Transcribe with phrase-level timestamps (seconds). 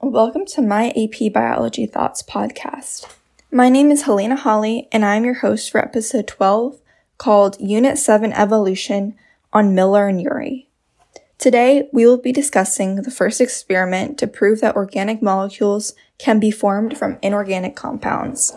[0.00, 3.10] Welcome to my AP Biology Thoughts podcast.
[3.50, 6.81] My name is Helena Holly, and I'm your host for episode 12
[7.22, 9.14] called Unit 7 Evolution
[9.52, 10.66] on Miller and Urey.
[11.38, 16.50] Today, we will be discussing the first experiment to prove that organic molecules can be
[16.50, 18.56] formed from inorganic compounds.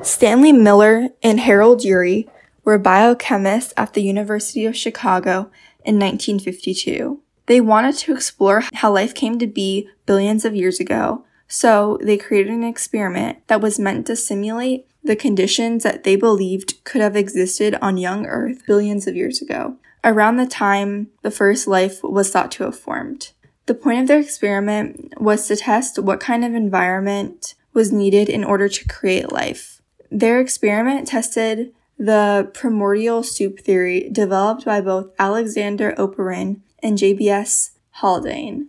[0.00, 2.26] Stanley Miller and Harold Urey
[2.64, 5.50] were biochemists at the University of Chicago
[5.84, 7.20] in 1952.
[7.44, 12.16] They wanted to explore how life came to be billions of years ago, so they
[12.16, 17.16] created an experiment that was meant to simulate the conditions that they believed could have
[17.16, 22.30] existed on young Earth billions of years ago, around the time the first life was
[22.30, 23.32] thought to have formed.
[23.66, 28.44] The point of their experiment was to test what kind of environment was needed in
[28.44, 29.82] order to create life.
[30.10, 38.68] Their experiment tested the primordial soup theory developed by both Alexander Oparin and JBS Haldane.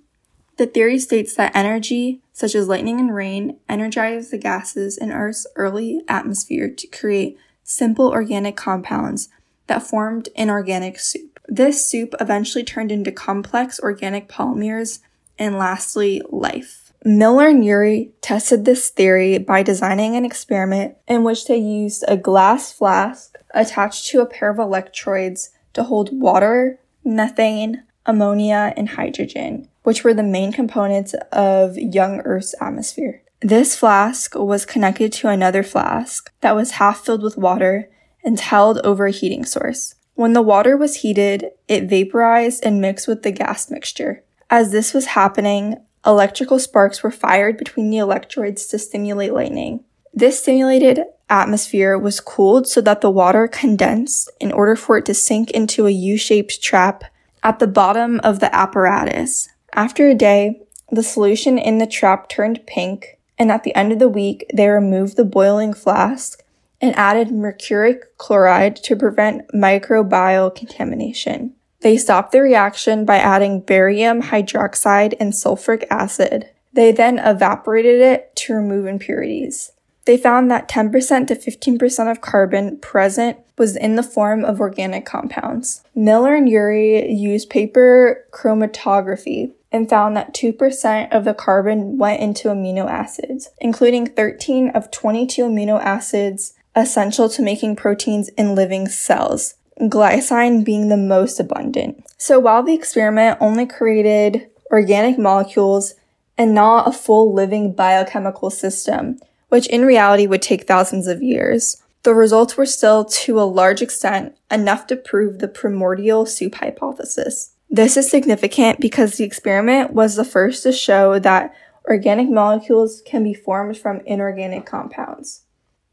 [0.58, 5.45] The theory states that energy, such as lightning and rain, energizes the gases in Earth's
[5.55, 9.30] early atmosphere to create simple organic compounds
[9.67, 11.39] that formed inorganic soup.
[11.47, 14.99] This soup eventually turned into complex organic polymers
[15.38, 16.92] and lastly, life.
[17.05, 22.17] Miller and Urey tested this theory by designing an experiment in which they used a
[22.17, 29.67] glass flask attached to a pair of electrodes to hold water, methane, ammonia, and hydrogen
[29.87, 33.23] which were the main components of young Earth's atmosphere.
[33.39, 37.89] This flask was connected to another flask that was half filled with water
[38.21, 39.95] and held over a heating source.
[40.15, 44.25] When the water was heated, it vaporized and mixed with the gas mixture.
[44.49, 49.85] As this was happening, electrical sparks were fired between the electrodes to stimulate lightning.
[50.13, 55.13] This stimulated atmosphere was cooled so that the water condensed in order for it to
[55.13, 57.05] sink into a U-shaped trap
[57.43, 59.49] at the bottom of the apparatus.
[59.73, 60.61] After a day,
[60.92, 64.67] the solution in the trap turned pink, and at the end of the week, they
[64.67, 66.43] removed the boiling flask
[66.81, 71.53] and added mercuric chloride to prevent microbial contamination.
[71.81, 76.49] They stopped the reaction by adding barium hydroxide and sulfuric acid.
[76.73, 79.71] They then evaporated it to remove impurities.
[80.07, 85.05] They found that 10% to 15% of carbon present was in the form of organic
[85.05, 85.83] compounds.
[85.93, 92.47] Miller and Urey used paper chromatography and found that 2% of the carbon went into
[92.47, 99.55] amino acids, including 13 of 22 amino acids essential to making proteins in living cells,
[99.77, 102.01] glycine being the most abundant.
[102.17, 105.95] So while the experiment only created organic molecules
[106.37, 109.19] and not a full living biochemical system,
[109.49, 113.81] which in reality would take thousands of years, the results were still to a large
[113.81, 117.53] extent enough to prove the primordial soup hypothesis.
[117.69, 121.53] This is significant because the experiment was the first to show that
[121.89, 125.43] organic molecules can be formed from inorganic compounds.